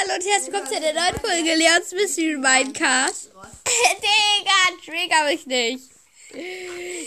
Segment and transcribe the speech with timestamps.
[0.00, 3.26] Hallo und herzlich willkommen zu einer neuen Folge Leons Mystery Mindcast.
[3.66, 5.90] Digga, trigger mich nicht.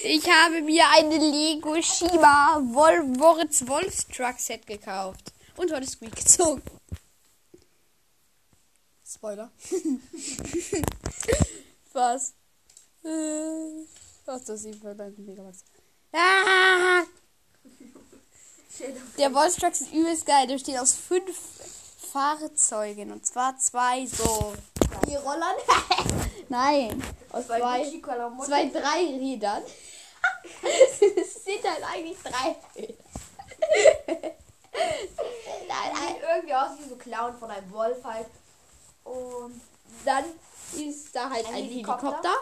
[0.04, 5.32] Ich habe mir eine Lego Shima Wol Moritz Wolfstruck Set gekauft.
[5.56, 6.62] Und heute Squeak gezogen.
[9.08, 9.52] Spoiler.
[11.94, 12.34] Was?
[13.06, 13.86] Äh,
[14.26, 15.64] Was das sie für beim Megabox?
[16.12, 17.04] Ah!
[19.18, 20.46] Der Wolfstruck ist übelst geil.
[20.48, 21.38] Der besteht aus fünf
[22.12, 23.12] Fahrzeugen.
[23.12, 24.54] Und zwar zwei so.
[25.08, 25.56] Die Rollern.
[26.50, 27.04] Nein.
[27.32, 27.90] Aus zwei,
[28.46, 29.64] zwei Dreirädern.
[30.64, 33.04] Es sind halt eigentlich drei Räder.
[35.68, 38.28] Nein, nein, irgendwie aus wie so Clown von einem Wolf halt.
[39.04, 39.62] Und
[40.06, 40.26] Dann
[40.74, 42.08] ist da halt ein, Ein Helikopter.
[42.08, 42.34] Helikopter.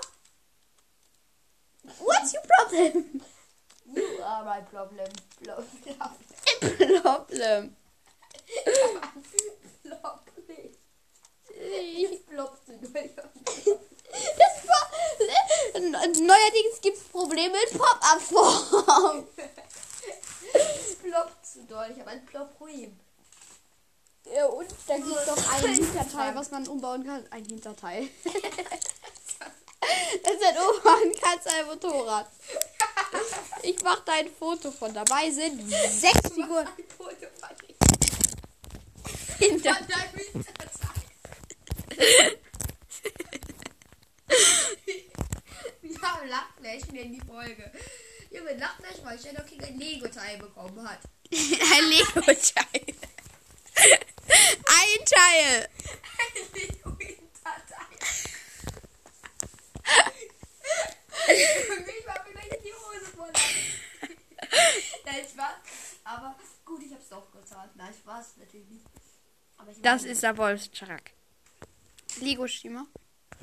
[1.99, 3.21] What's your problem?
[3.93, 5.09] you are my problem.
[5.43, 7.01] Problem.
[7.01, 7.75] Problem.
[10.01, 10.75] Problem.
[11.49, 13.09] Ich- Plopst du durch.
[13.15, 13.25] Das
[16.19, 19.27] neuerdings gibt es Probleme mit Pop-Up-Form.
[21.03, 21.89] Plopst du durch.
[21.91, 22.99] Ich habe ein Plop-Problem.
[24.33, 27.25] Ja, und da gibt es noch ein Hinterteil, was man umbauen kann.
[27.31, 28.07] Ein Hinterteil.
[30.23, 32.27] Das ist ein umbauen kannst ein Motorrad.
[33.63, 34.93] Ich mache da ein Foto von.
[34.93, 36.67] Dabei sind sechs Figuren.
[39.39, 40.09] Hinterteil.
[45.81, 47.71] Wir haben Lachflash in die Folge.
[48.31, 50.99] Junge, Lachflash, weil Shadow King ein Lego-Teil bekommen hat.
[51.31, 52.95] ein Lego-Teil.
[54.65, 55.69] Ein Teil.
[56.19, 57.87] Ein Lego-Hinterteil.
[61.29, 63.31] Junge, ich war in die Hose voll.
[65.05, 65.55] Nein, Spaß.
[66.03, 66.35] Aber
[66.65, 67.71] gut, ich hab's doch gezahlt.
[67.75, 68.85] Nein, Spaß, natürlich nicht.
[69.81, 71.11] Das ist der Wolfscharak.
[72.19, 72.85] Lego Schima.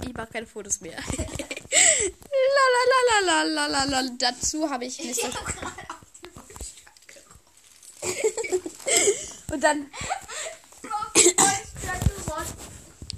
[0.03, 0.99] Ich mache keine Fotos mehr.
[3.23, 4.11] Lalalalalalala.
[4.19, 5.33] Dazu habe ich Mr.
[5.35, 5.97] hab.
[9.53, 9.91] Und dann,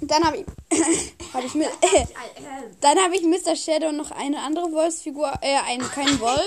[0.01, 0.45] dann habe ich,
[1.33, 2.05] habe ich mir, Äh,
[2.79, 3.55] dann habe ich Mr.
[3.55, 6.41] Shadow noch eine andere Wolfsfigur, äh, ein, kein Wolf,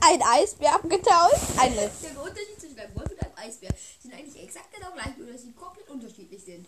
[0.00, 1.58] ein Eisbär abgetauscht.
[1.58, 1.90] Eine.
[3.46, 3.70] Eisbär
[4.00, 6.66] sind eigentlich exakt genau gleich, nur dass sie komplett unterschiedlich sind.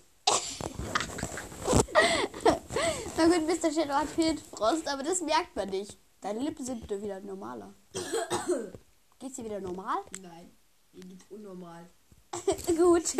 [3.16, 3.72] Na gut, Mr.
[3.72, 5.96] Shadow hat viel Frost, aber das merkt man nicht.
[6.20, 7.74] Deine Lippen sind wieder normaler.
[9.18, 9.96] Geht's dir wieder normal?
[10.20, 10.50] Nein,
[10.92, 11.88] mir geht's unnormal.
[12.66, 13.16] Gut.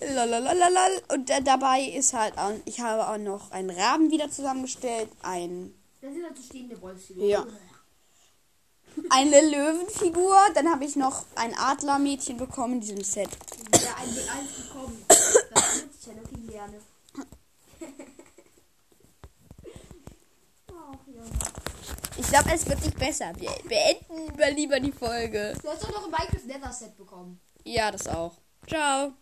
[0.00, 0.88] Lalalala.
[1.12, 5.74] Und da, dabei ist halt auch, ich habe auch noch einen Raben wieder zusammengestellt, ein,
[6.00, 7.28] Das sind halt so stehende Wolfsfiguren.
[7.28, 7.46] Ja.
[9.10, 13.28] Eine Löwenfigur, dann habe ich noch ein Adlermädchen bekommen in diesem Set.
[13.74, 15.04] Ja, ein mit eins bekommen.
[15.08, 16.80] Das nutzt Shadow King gerne.
[22.18, 23.32] Ich glaube, es wird nicht besser.
[23.36, 25.54] Wir beenden lieber die Folge.
[25.62, 27.40] Du hast doch noch ein Minecraft Nether Set bekommen.
[27.64, 28.34] Ja, das auch.
[28.66, 29.12] Ciao.